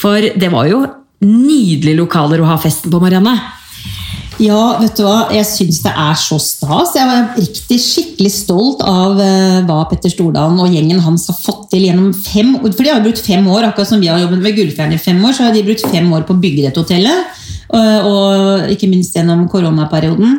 For 0.00 0.24
det 0.32 0.48
var 0.54 0.70
jo 0.70 0.86
nydelige 1.20 2.00
lokaler 2.00 2.40
å 2.40 2.48
ha 2.48 2.56
festen 2.60 2.88
på, 2.92 3.02
Marianne. 3.02 3.36
Ja, 4.40 4.76
vet 4.80 4.98
du 4.98 5.04
hva? 5.06 5.30
Jeg 5.32 5.46
syns 5.48 5.78
det 5.84 5.92
er 5.96 6.16
så 6.20 6.36
stas. 6.40 6.92
Jeg 6.96 7.08
var 7.08 7.38
riktig 7.38 7.78
skikkelig 7.80 8.32
stolt 8.34 8.82
av 8.84 9.16
hva 9.68 9.78
Petter 9.88 10.12
Stordalen 10.12 10.60
og 10.60 10.72
gjengen 10.72 11.00
hans 11.04 11.24
har 11.30 11.38
fått 11.40 11.70
til 11.72 11.86
gjennom 11.88 12.12
fem 12.16 12.54
år. 12.58 12.68
For 12.72 12.84
de 12.84 12.92
har 12.92 13.00
jo 13.00 13.06
brukt 13.08 13.24
fem 13.24 13.48
år, 13.48 13.68
akkurat 13.70 13.92
som 13.92 14.00
vi 14.00 14.10
har 14.12 14.20
jobbet 14.20 14.44
med 14.44 14.56
Gullfjern 14.58 14.92
i 14.92 15.00
fem 15.00 15.20
år, 15.24 15.32
så 15.36 15.48
har 15.48 15.56
de 15.56 15.64
brukt 15.64 15.84
fem 15.88 16.08
år 16.12 16.24
på 16.28 16.36
å 16.36 16.40
bygge 16.40 16.66
dette 16.66 16.84
hotellet. 16.84 17.42
Uh, 17.72 18.00
og 18.06 18.70
ikke 18.70 18.90
minst 18.90 19.16
gjennom 19.16 19.46
koronaperioden. 19.50 20.38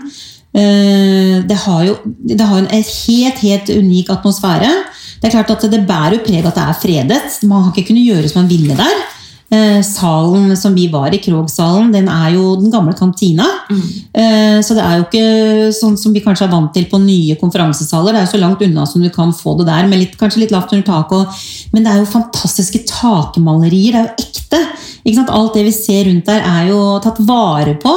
Uh, 0.57 1.43
det 1.47 1.57
har 1.65 1.83
jo 1.85 1.97
det 2.05 2.41
har 2.41 2.61
en 2.61 2.71
helt, 2.71 3.43
helt 3.43 3.69
unik 3.73 4.13
atmosfære. 4.15 4.71
Det 5.17 5.29
er 5.29 5.35
klart 5.35 5.51
at 5.57 5.69
det 5.71 5.85
bærer 5.87 6.17
jo 6.17 6.23
preg 6.25 6.45
at 6.45 6.55
det 6.55 6.63
er 6.63 6.81
fredet. 6.81 7.37
Man 7.43 7.65
har 7.65 7.73
ikke 7.75 7.91
kunnet 7.91 8.07
gjøre 8.07 8.29
som 8.31 8.43
man 8.43 8.51
ville 8.51 8.77
der. 8.77 9.05
Eh, 9.47 9.81
salen 9.81 10.57
som 10.59 10.73
vi 10.75 10.89
var 10.91 11.13
i, 11.15 11.21
Krogsalen, 11.23 11.93
den 11.93 12.09
er 12.11 12.33
jo 12.35 12.57
den 12.59 12.71
gamle 12.71 12.91
kantina. 12.97 13.45
Mm. 13.71 13.85
Eh, 14.11 14.57
så 14.59 14.75
det 14.75 14.83
er 14.83 14.97
jo 14.97 15.05
ikke 15.05 15.71
sånn 15.77 15.95
som 15.99 16.11
vi 16.11 16.23
kanskje 16.25 16.49
er 16.49 16.51
vant 16.51 16.73
til 16.75 16.83
på 16.91 16.99
nye 16.99 17.37
konferansesaler. 17.39 18.11
Det 18.11 18.19
er 18.19 18.27
jo 18.27 18.33
så 18.33 18.41
langt 18.41 18.65
unna 18.67 18.83
som 18.89 19.03
du 19.03 19.07
kan 19.13 19.31
få 19.31 19.55
det 19.61 19.69
der, 19.69 19.87
med 19.87 20.03
litt, 20.03 20.19
kanskje 20.19 20.43
litt 20.43 20.51
lavt 20.51 20.75
under 20.75 20.83
taket. 20.89 21.39
Men 21.71 21.87
det 21.87 21.93
er 21.93 22.03
jo 22.03 22.11
fantastiske 22.11 22.83
takmalerier. 22.91 23.95
Det 23.95 24.03
er 24.03 24.07
jo 24.09 24.27
ekte. 24.27 24.63
Alt 25.07 25.55
det 25.55 25.63
vi 25.63 25.71
ser 25.71 26.03
rundt 26.09 26.27
der, 26.27 26.43
er 26.43 26.67
jo 26.73 26.83
tatt 27.03 27.23
vare 27.23 27.77
på. 27.79 27.93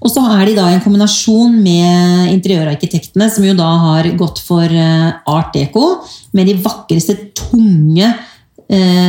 Og 0.00 0.08
så 0.08 0.24
er 0.38 0.46
de 0.48 0.56
da 0.56 0.70
i 0.70 0.78
en 0.78 0.84
kombinasjon 0.84 1.52
med 1.60 2.32
interiørarkitektene, 2.32 3.28
som 3.28 3.44
jo 3.44 3.52
da 3.58 3.74
har 3.90 4.08
gått 4.16 4.40
for 4.40 4.64
eh, 4.64 5.10
art 5.28 5.52
deco, 5.52 5.98
med 6.32 6.48
de 6.48 6.56
vakreste, 6.64 7.18
tunge 7.36 8.08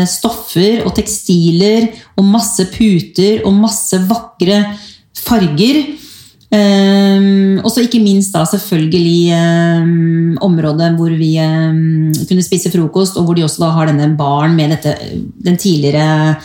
stoffer 0.06 0.82
og 0.84 0.92
tekstiler 0.98 1.88
og 2.20 2.26
masse 2.28 2.66
puter 2.74 3.46
og 3.48 3.56
masse 3.56 4.00
vakre 4.10 4.60
farger. 5.16 5.86
Um, 6.56 7.58
og 7.66 7.72
så 7.74 7.82
ikke 7.84 8.00
minst 8.04 8.36
da 8.36 8.44
selvfølgelig 8.48 9.34
um, 9.34 10.36
området 10.46 10.92
hvor 10.96 11.12
vi 11.18 11.32
um, 11.42 12.14
kunne 12.30 12.46
spise 12.46 12.72
frokost, 12.72 13.18
og 13.18 13.26
hvor 13.26 13.36
de 13.36 13.44
også 13.44 13.64
da 13.64 13.72
har 13.74 13.90
denne 13.90 14.12
baren 14.18 14.56
med 14.56 14.76
dette, 14.76 14.94
den 15.44 15.58
tidligere 15.58 16.36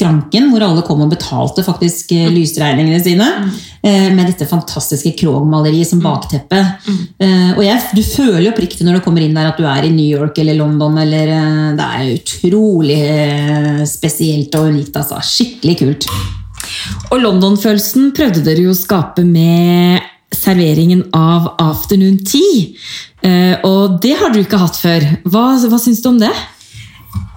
skranken, 0.00 0.48
hvor 0.50 0.64
alle 0.64 0.84
kom 0.86 1.04
og 1.04 1.12
betalte 1.12 1.64
faktisk 1.66 2.14
mm. 2.16 2.32
lysregningene 2.34 3.00
sine. 3.04 3.28
Mm. 3.44 3.52
Uh, 3.84 4.08
med 4.16 4.32
dette 4.32 4.48
fantastiske 4.48 5.12
Krog-maleriet 5.20 5.92
som 5.92 6.00
mm. 6.00 6.06
bakteppe. 6.08 6.64
Mm. 6.88 6.98
Uh, 7.22 7.50
og 7.58 7.62
jeg, 7.66 7.86
du 7.96 8.02
føler 8.06 8.46
jo 8.48 8.54
oppriktig 8.54 8.88
når 8.88 8.98
du 8.98 9.04
kommer 9.04 9.24
inn 9.24 9.36
der 9.36 9.52
at 9.52 9.60
du 9.60 9.68
er 9.68 9.86
i 9.86 9.94
New 9.94 10.08
York 10.08 10.40
eller 10.42 10.58
London. 10.58 10.98
Eller, 11.04 11.34
det 11.78 11.88
er 11.88 12.12
utrolig 12.16 13.00
spesielt 13.88 14.56
og 14.58 14.72
unikt. 14.72 14.96
Altså. 14.96 15.20
Skikkelig 15.24 15.78
kult. 15.84 16.10
Og 17.10 17.20
London-følelsen 17.22 18.10
prøvde 18.16 18.42
dere 18.46 18.64
jo 18.66 18.74
å 18.74 18.78
skape 18.78 19.24
med 19.26 20.08
serveringen 20.34 21.04
av 21.16 21.54
afternoon 21.60 22.20
tea. 22.26 22.70
Eh, 23.26 23.56
og 23.66 23.98
det 24.02 24.14
har 24.20 24.32
du 24.32 24.40
ikke 24.40 24.60
hatt 24.60 24.78
før. 24.80 25.06
Hva, 25.28 25.44
hva 25.68 25.80
syns 25.82 26.02
du 26.04 26.10
om 26.12 26.20
det? 26.20 26.32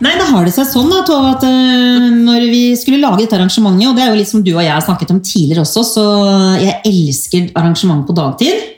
Nei, 0.03 0.13
da 0.19 0.25
har 0.27 0.43
det 0.45 0.51
seg 0.51 0.67
sånn 0.67 0.89
da, 0.91 0.99
Tove, 1.07 1.31
at 1.37 1.45
uh, 1.47 2.09
når 2.11 2.45
vi 2.51 2.63
skulle 2.79 2.99
lage 3.01 3.23
dette 3.23 3.37
arrangementet, 3.37 3.87
og 3.89 3.97
det 3.97 4.03
er 4.03 4.11
jo 4.11 4.19
litt 4.19 4.31
som 4.31 4.43
du 4.43 4.51
og 4.51 4.61
jeg 4.61 4.73
har 4.73 4.83
snakket 4.83 5.13
om 5.15 5.21
tidligere 5.23 5.63
også, 5.63 5.83
så 5.87 6.05
jeg 6.59 6.81
elsker 6.89 7.51
arrangement 7.59 8.03
på 8.07 8.15
dagtid. 8.17 8.71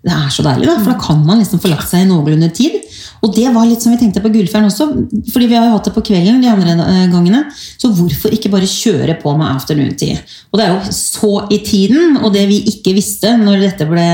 Det 0.00 0.12
er 0.16 0.30
så 0.32 0.40
deilig, 0.46 0.64
da, 0.64 0.78
for 0.80 0.94
da 0.94 1.00
kan 1.02 1.18
man 1.26 1.42
liksom 1.42 1.60
få 1.60 1.68
lagt 1.68 1.90
seg 1.90 2.06
i 2.06 2.08
noenlunde 2.08 2.48
tid. 2.56 2.78
Og 3.20 3.34
det 3.36 3.50
var 3.52 3.66
litt 3.68 3.84
som 3.84 3.92
vi 3.92 3.98
tenkte 4.00 4.22
på 4.24 4.30
Gullfjern 4.32 4.70
også, 4.70 4.86
fordi 5.28 5.48
vi 5.50 5.58
har 5.58 5.66
jo 5.68 5.74
hatt 5.74 5.90
det 5.90 5.92
på 5.92 6.02
kvelden 6.08 6.40
de 6.40 6.48
andre 6.48 6.72
eh, 6.86 7.02
gangene. 7.12 7.42
Så 7.52 7.90
hvorfor 7.92 8.32
ikke 8.32 8.48
bare 8.52 8.68
kjøre 8.70 9.18
på 9.20 9.34
med 9.36 9.50
afternoon-tid? 9.50 10.22
Og 10.48 10.56
det 10.56 10.64
er 10.64 10.72
jo 10.72 10.94
så 10.96 11.32
i 11.52 11.60
tiden, 11.66 12.16
og 12.22 12.32
det 12.32 12.46
vi 12.48 12.62
ikke 12.72 12.96
visste 12.96 13.34
når 13.36 13.66
dette 13.66 13.88
ble 13.90 14.08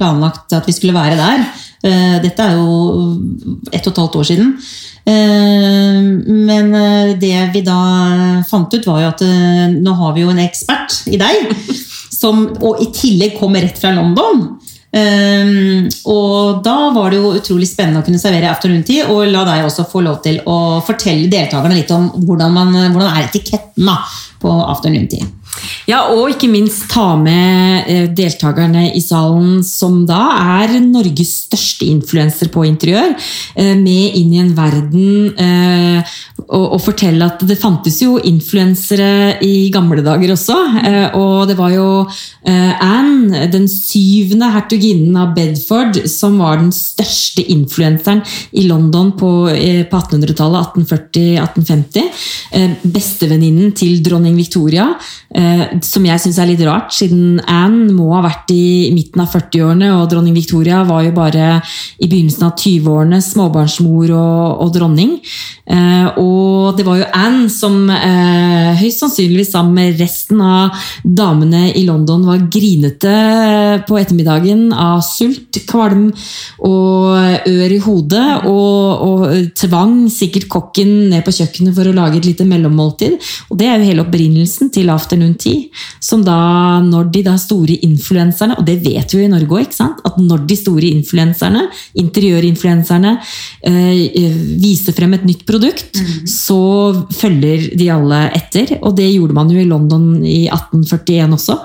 planlagt 0.00 0.58
at 0.58 0.66
vi 0.66 0.74
skulle 0.74 0.96
være 0.96 1.20
der. 1.20 1.46
Eh, 1.84 2.16
dette 2.24 2.42
er 2.42 2.56
jo 2.58 3.18
ett 3.70 3.86
og 3.86 3.92
et 3.92 4.00
halvt 4.02 4.18
år 4.18 4.28
siden. 4.30 4.54
Eh, 5.08 5.98
men 6.26 6.72
det 7.20 7.34
vi 7.54 7.62
da 7.66 7.78
fant 8.48 8.74
ut, 8.74 8.88
var 8.88 9.02
jo 9.04 9.12
at 9.12 9.26
nå 9.78 9.94
har 10.00 10.16
vi 10.16 10.24
jo 10.26 10.32
en 10.34 10.42
ekspert 10.42 11.04
i 11.12 11.20
deg. 11.20 11.52
Som, 12.18 12.48
og 12.66 12.80
i 12.82 12.88
tillegg 12.90 13.36
kommer 13.38 13.62
rett 13.62 13.78
fra 13.78 13.92
London. 13.94 14.48
Og 16.08 16.62
da 16.64 16.76
var 16.96 17.12
det 17.12 17.20
jo 17.20 17.30
utrolig 17.36 17.68
spennende 17.70 18.00
å 18.02 18.06
kunne 18.06 18.18
servere 18.18 18.50
afternoon 18.50 18.82
tea, 18.82 19.04
og 19.12 19.28
la 19.30 19.44
deg 19.46 19.68
også 19.68 19.86
få 19.86 20.02
lov 20.02 20.18
til 20.24 20.40
å 20.50 20.80
fortelle 20.82 21.30
deltakerne 21.30 21.78
litt 21.78 21.92
om 21.94 22.08
hvordan, 22.24 22.56
man, 22.56 22.74
hvordan 22.90 23.12
er 23.12 23.28
etiketten 23.28 23.86
da, 23.86 24.00
på 24.42 24.50
afternoon 24.50 25.06
tea. 25.12 25.28
Ja, 25.88 26.02
og 26.12 26.34
ikke 26.34 26.50
minst 26.52 26.84
ta 26.92 27.14
med 27.16 27.86
eh, 27.88 28.08
deltakerne 28.12 28.90
i 28.92 29.00
salen, 29.00 29.62
som 29.64 30.02
da 30.08 30.20
er 30.60 30.74
Norges 30.84 31.46
største 31.46 31.86
influenser 31.88 32.50
på 32.52 32.66
interiør, 32.68 33.14
eh, 33.56 33.72
med 33.78 34.12
inn 34.18 34.34
i 34.34 34.40
en 34.42 34.52
verden 34.56 35.32
eh, 35.32 36.16
og, 36.48 36.80
fortelle 36.84 37.24
at 37.24 37.40
det 37.48 37.56
fantes 37.60 38.02
jo 38.02 38.18
influensere 38.24 39.38
i 39.44 39.70
gamle 39.74 40.02
dager 40.04 40.32
også. 40.32 40.56
Og 41.18 41.48
det 41.50 41.56
var 41.58 41.72
jo 41.74 42.06
Anne, 42.46 43.48
den 43.52 43.66
syvende 43.68 44.48
hertuginnen 44.54 45.16
av 45.18 45.34
Bedford, 45.36 45.98
som 46.08 46.38
var 46.40 46.56
den 46.62 46.72
største 46.72 47.42
influenseren 47.52 48.22
i 48.56 48.64
London 48.68 49.12
på 49.18 49.30
1800-tallet, 49.50 50.78
1840-1850. 50.78 52.80
Bestevenninnen 52.96 53.74
til 53.76 54.00
dronning 54.06 54.38
Victoria 54.38 54.86
eh, 55.48 55.78
som 55.84 56.04
jeg 56.06 56.20
syns 56.22 56.38
er 56.38 56.50
litt 56.50 56.62
rart, 56.66 56.92
siden 56.94 57.40
Anne 57.48 57.88
må 57.96 58.10
ha 58.14 58.22
vært 58.24 58.52
i 58.54 58.90
midten 58.94 59.22
av 59.24 59.32
40-årene, 59.32 59.90
og 59.96 60.08
dronning 60.12 60.36
Victoria 60.36 60.82
var 60.88 61.04
jo 61.06 61.14
bare 61.16 61.58
i 61.98 62.08
begynnelsen 62.08 62.46
av 62.48 62.54
20-årene 62.58 63.20
småbarnsmor 63.24 64.12
og, 64.12 64.62
og 64.64 64.72
dronning. 64.76 65.16
Eh, 65.68 66.20
og 66.20 66.76
det 66.78 66.86
var 66.86 67.00
jo 67.00 67.08
Anne 67.16 67.48
som 67.52 67.88
eh, 67.92 68.76
høyst 68.78 69.04
sannsynligvis 69.04 69.52
sammen 69.54 69.76
med 69.78 70.00
resten 70.00 70.42
av 70.44 70.76
damene 71.02 71.72
i 71.72 71.84
London 71.88 72.26
var 72.28 72.46
grinete 72.52 73.14
på 73.88 73.98
ettermiddagen 74.00 74.68
av 74.72 75.02
sult, 75.06 75.60
kvalm 75.68 76.08
og 76.64 77.48
ør 77.48 77.74
i 77.74 77.80
hodet, 77.82 78.26
og, 78.48 79.04
og 79.08 79.52
tvang 79.58 80.06
sikkert 80.12 80.48
kokken 80.52 80.94
ned 81.12 81.24
på 81.26 81.34
kjøkkenet 81.40 81.76
for 81.76 81.88
å 81.88 81.96
lage 81.96 82.20
et 82.20 82.28
lite 82.28 82.46
mellommåltid. 82.48 83.18
Og 83.50 83.58
det 83.60 83.68
er 83.68 83.78
jo 83.78 83.88
hele 83.90 84.04
opprinnelsen 84.04 84.72
til 84.74 84.90
Afternoon 84.92 85.27
Tea. 85.36 85.68
Som 86.00 86.22
da, 86.24 86.36
når 86.84 87.10
de 87.12 87.22
da 87.26 87.34
store 87.40 87.76
influenserne, 87.86 88.56
og 88.58 88.66
det 88.66 88.78
vet 88.84 89.12
vi 89.12 89.20
jo 89.20 89.26
i 89.26 89.32
Norge 89.32 89.60
òg, 89.60 89.74
at 90.08 90.16
når 90.22 90.46
de 90.48 90.56
store 90.56 90.88
influenserne, 90.90 91.66
interiørinfluenserne, 92.00 93.14
eh, 93.68 94.38
viser 94.62 94.96
frem 94.96 95.14
et 95.18 95.26
nytt 95.28 95.44
produkt, 95.48 95.98
mm. 95.98 96.26
så 96.30 96.60
følger 97.18 97.68
de 97.78 97.90
alle 97.92 98.22
etter. 98.38 98.78
Og 98.82 98.96
det 98.96 99.10
gjorde 99.10 99.36
man 99.36 99.52
jo 99.52 99.60
i 99.60 99.68
London 99.68 100.08
i 100.24 100.46
1841 100.46 101.36
også. 101.36 101.58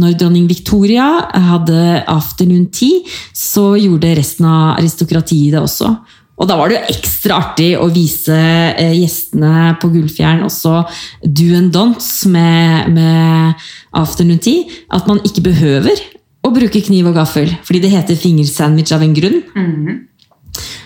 Når 0.00 0.18
dronning 0.18 0.48
Victoria 0.50 1.06
hadde 1.50 2.02
afternoon 2.10 2.66
tea, 2.74 3.04
så 3.34 3.74
gjorde 3.78 4.16
resten 4.18 4.48
av 4.50 4.76
aristokratiet 4.78 5.54
det 5.54 5.62
også. 5.62 5.94
Og 6.34 6.48
da 6.50 6.56
var 6.58 6.70
det 6.70 6.78
jo 6.78 6.96
ekstra 6.96 7.36
artig 7.38 7.68
å 7.78 7.86
vise 7.94 8.34
eh, 8.34 8.96
gjestene 8.98 9.76
på 9.80 9.90
Gullfjern 9.92 10.42
også 10.46 10.80
do 11.22 11.52
and 11.54 11.70
don'ts 11.74 12.24
med, 12.30 12.90
med 12.96 13.66
afternoon 13.94 14.42
tea. 14.42 14.66
At 14.90 15.06
man 15.10 15.22
ikke 15.22 15.46
behøver 15.46 16.02
å 16.44 16.50
bruke 16.52 16.82
kniv 16.84 17.08
og 17.08 17.16
gaffel, 17.16 17.54
fordi 17.64 17.84
det 17.84 17.92
heter 17.94 18.18
fingersandwich 18.20 18.92
av 18.92 19.04
en 19.06 19.14
grunn. 19.16 19.38
Mm. 19.54 20.02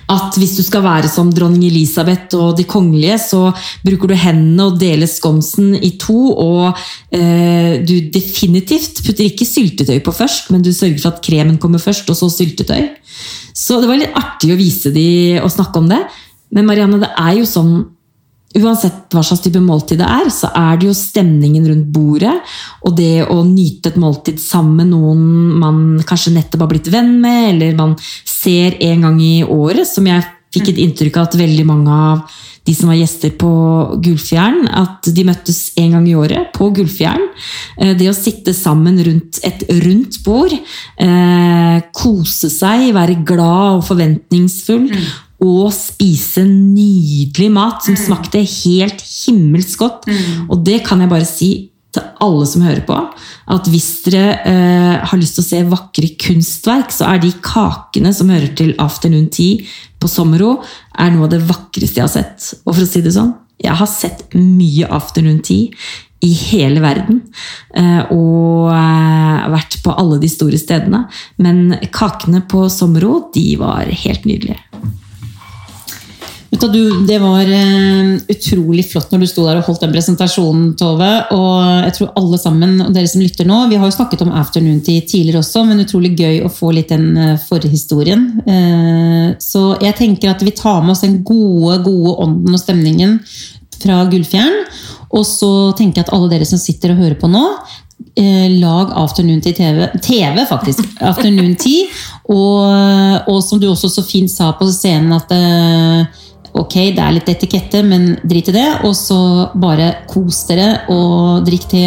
At 0.09 0.39
hvis 0.41 0.55
du 0.57 0.63
skal 0.65 0.85
være 0.87 1.11
som 1.13 1.29
dronning 1.35 1.67
Elisabeth 1.69 2.37
og 2.39 2.55
de 2.57 2.65
kongelige, 2.69 3.19
så 3.21 3.43
bruker 3.85 4.09
du 4.09 4.15
hendene 4.17 4.71
og 4.71 4.79
deler 4.81 5.11
skomsen 5.11 5.75
i 5.77 5.93
to. 6.01 6.17
Og 6.33 6.79
eh, 7.13 7.77
du 7.85 7.95
definitivt 8.15 9.03
putter 9.05 9.27
ikke 9.29 9.49
syltetøy 9.49 10.01
på 10.05 10.15
først, 10.17 10.49
men 10.55 10.65
du 10.65 10.73
sørger 10.73 11.03
for 11.03 11.13
at 11.13 11.21
kremen 11.25 11.61
kommer 11.61 11.83
først, 11.83 12.09
og 12.09 12.17
så 12.17 12.31
syltetøy. 12.33 12.89
Så 13.53 13.83
det 13.83 13.91
var 13.91 14.01
litt 14.01 14.17
artig 14.17 14.55
å 14.55 14.59
vise 14.59 14.95
de 14.95 15.09
og 15.43 15.53
snakke 15.53 15.83
om 15.83 15.93
det. 15.93 16.01
Men 16.57 16.69
Marianne, 16.69 17.03
det 17.03 17.13
er 17.13 17.37
jo 17.41 17.49
sånn 17.49 17.73
Uansett 18.57 19.13
hva 19.13 19.21
slags 19.21 19.43
type 19.45 19.61
måltid 19.61 20.01
det 20.01 20.07
er, 20.09 20.31
så 20.33 20.49
er 20.57 20.79
det 20.81 20.89
jo 20.89 20.97
stemningen 20.97 21.67
rundt 21.69 21.91
bordet 21.93 22.33
og 22.81 22.95
det 22.97 23.27
å 23.29 23.43
nyte 23.45 23.93
et 23.93 23.99
måltid 24.01 24.41
sammen 24.41 24.79
med 24.81 24.93
noen 24.95 25.59
man 25.61 25.83
kanskje 26.09 26.33
nettopp 26.33 26.65
har 26.65 26.71
blitt 26.73 26.89
venn 26.93 27.19
med, 27.21 27.51
eller 27.53 27.77
man 27.77 27.93
ser 28.25 28.79
en 28.89 29.05
gang 29.05 29.21
i 29.21 29.35
året, 29.45 29.85
som 29.91 30.09
jeg 30.09 30.25
fikk 30.55 30.73
et 30.73 30.81
inntrykk 30.81 31.19
av 31.21 31.29
at 31.29 31.37
veldig 31.43 31.67
mange 31.69 31.93
av 31.93 32.39
de 32.69 32.75
som 32.77 32.91
var 32.91 32.99
gjester 32.99 33.33
på 33.41 33.51
Gullfjern, 34.05 34.67
at 34.69 35.09
de 35.17 35.25
møttes 35.25 35.61
en 35.81 35.95
gang 35.97 36.09
i 36.09 36.17
året 36.19 36.51
på 36.57 36.69
Gullfjern. 36.77 37.25
Eh, 37.81 37.95
det 37.97 38.11
å 38.11 38.17
sitte 38.17 38.53
sammen 38.57 38.99
rundt 39.07 39.41
et 39.45 39.65
rundt 39.85 40.21
bord, 40.25 40.53
eh, 40.53 41.79
kose 41.97 42.51
seg, 42.53 42.93
være 42.97 43.23
glad 43.25 43.79
og 43.79 43.87
forventningsfull. 43.89 44.91
Og 45.45 45.71
spise 45.75 46.43
nydelig 46.49 47.51
mat 47.55 47.85
som 47.85 47.95
mm. 47.95 48.01
smakte 48.03 48.43
helt 48.43 49.03
himmelsk 49.07 49.85
godt. 49.85 50.09
Mm. 50.11 50.49
Og 50.51 50.65
det 50.67 50.83
kan 50.87 51.03
jeg 51.05 51.13
bare 51.13 51.29
si 51.29 51.51
til 51.95 52.05
alle 52.21 52.47
som 52.49 52.65
hører 52.67 52.83
på, 52.85 52.97
at 53.55 53.69
hvis 53.73 53.87
dere 54.05 54.25
eh, 54.45 54.97
har 55.09 55.21
lyst 55.21 55.39
til 55.39 55.45
å 55.45 55.49
se 55.49 55.61
vakre 55.71 56.11
kunstverk, 56.21 56.93
så 56.93 57.09
er 57.09 57.23
de 57.23 57.33
kakene 57.45 58.13
som 58.15 58.33
hører 58.33 58.51
til 58.59 58.75
Afternoon 58.83 59.31
Tea 59.33 59.65
på 59.99 60.11
Sommero, 60.11 60.59
er 60.99 61.15
noe 61.15 61.29
av 61.29 61.33
det 61.33 61.47
vakreste 61.49 62.03
jeg 62.03 62.05
har 62.05 62.13
sett. 62.13 62.51
Og 62.67 62.75
for 62.75 62.85
å 62.85 62.91
si 62.91 63.03
det 63.05 63.15
sånn, 63.17 63.33
jeg 63.59 63.75
har 63.81 63.91
sett 63.91 64.29
mye 64.37 64.91
Afternoon 64.95 65.41
Tea 65.43 65.73
i 66.21 66.33
hele 66.35 66.83
verden. 66.83 67.23
Eh, 67.75 68.13
og 68.15 68.71
eh, 68.75 69.49
vært 69.55 69.79
på 69.85 69.95
alle 69.95 70.19
de 70.23 70.31
store 70.31 70.59
stedene. 70.61 71.05
Men 71.43 71.79
kakene 71.95 72.43
på 72.51 72.67
Sommero, 72.73 73.29
de 73.35 73.53
var 73.61 73.91
helt 74.05 74.29
nydelige. 74.29 74.61
Du, 76.67 77.07
det 77.07 77.19
var 77.23 77.47
uh, 77.47 78.19
utrolig 78.29 78.83
flott 78.91 79.13
når 79.13 79.23
du 79.23 79.27
sto 79.31 79.45
der 79.47 79.61
og 79.61 79.69
holdt 79.69 79.85
den 79.85 79.93
presentasjonen, 79.95 80.73
Tove. 80.79 81.11
Og 81.37 81.85
jeg 81.87 81.95
tror 81.95 82.11
alle 82.19 82.41
sammen, 82.43 82.75
og 82.83 82.91
dere 82.95 83.11
som 83.11 83.23
lytter 83.23 83.47
nå, 83.47 83.61
vi 83.71 83.79
har 83.79 83.87
jo 83.87 83.95
snakket 83.95 84.25
om 84.27 84.35
afternoon 84.35 84.81
tea 84.83 85.05
tidligere 85.07 85.45
også, 85.45 85.63
men 85.69 85.85
utrolig 85.85 86.17
gøy 86.19 86.43
å 86.43 86.51
få 86.53 86.73
litt 86.75 86.91
den 86.91 87.13
uh, 87.15 87.39
forhistorien. 87.47 88.27
Uh, 88.43 89.39
så 89.43 89.77
jeg 89.85 89.99
tenker 90.01 90.35
at 90.35 90.43
vi 90.43 90.57
tar 90.57 90.83
med 90.83 90.97
oss 90.97 91.05
den 91.07 91.21
gode, 91.23 91.79
gode 91.87 92.19
ånden 92.27 92.59
og 92.59 92.63
stemningen 92.63 93.19
fra 93.79 94.03
Gullfjern. 94.11 94.65
Og 95.15 95.25
så 95.29 95.53
tenker 95.79 96.03
jeg 96.03 96.09
at 96.09 96.15
alle 96.17 96.33
dere 96.33 96.49
som 96.49 96.61
sitter 96.61 96.93
og 96.93 97.05
hører 97.05 97.21
på 97.21 97.31
nå, 97.31 97.45
lag 98.59 98.91
afternoon 98.99 99.41
tea 99.43 99.55
TV, 99.55 99.85
TV 100.03 100.43
faktisk. 100.47 100.83
Afternoon 101.11 101.55
tea. 101.59 101.87
Og, 102.29 102.67
og, 103.31 103.39
som 103.47 103.63
du 103.63 103.69
også 103.71 103.91
så 103.93 104.03
fint 104.07 104.31
sa 104.31 104.51
på 104.59 104.67
scenen, 104.75 105.15
at 105.15 105.31
Ok, 106.59 106.75
det 106.95 107.03
er 107.03 107.15
litt 107.15 107.29
etikette, 107.31 107.85
men 107.87 108.17
drit 108.27 108.51
i 108.51 108.57
det. 108.57 108.69
Og 108.89 108.97
så 108.99 109.19
bare 109.59 109.93
kos 110.11 110.45
dere 110.51 110.89
og 110.95 111.47
drikk 111.47 111.69
te, 111.71 111.85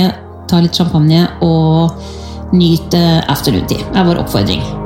ta 0.47 0.61
litt 0.63 0.77
champagne 0.77 1.25
og 1.43 2.53
nyt 2.55 2.95
afternoon 3.31 3.67
tea. 3.67 3.83
er 3.95 4.07
vår 4.07 4.23
oppfordring. 4.23 4.80